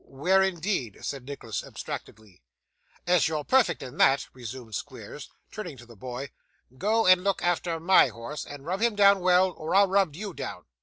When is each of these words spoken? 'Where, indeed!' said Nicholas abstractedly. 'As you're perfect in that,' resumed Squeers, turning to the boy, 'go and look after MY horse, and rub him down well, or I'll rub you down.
'Where, 0.03 0.41
indeed!' 0.41 0.97
said 1.05 1.25
Nicholas 1.27 1.63
abstractedly. 1.63 2.41
'As 3.05 3.27
you're 3.27 3.43
perfect 3.43 3.83
in 3.83 3.97
that,' 3.97 4.29
resumed 4.33 4.73
Squeers, 4.73 5.29
turning 5.51 5.77
to 5.77 5.85
the 5.85 5.95
boy, 5.95 6.31
'go 6.75 7.05
and 7.05 7.23
look 7.23 7.43
after 7.43 7.79
MY 7.79 8.07
horse, 8.07 8.43
and 8.43 8.65
rub 8.65 8.81
him 8.81 8.95
down 8.95 9.19
well, 9.19 9.51
or 9.51 9.75
I'll 9.75 9.87
rub 9.87 10.15
you 10.15 10.33
down. 10.33 10.65